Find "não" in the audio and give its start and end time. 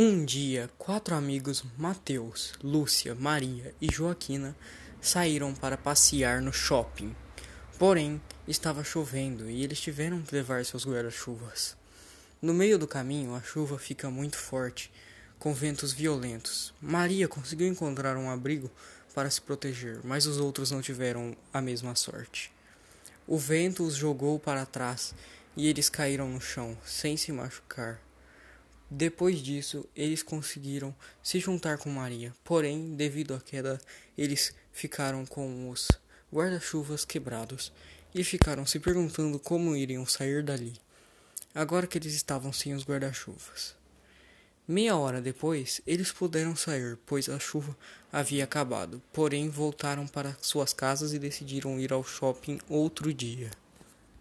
20.70-20.80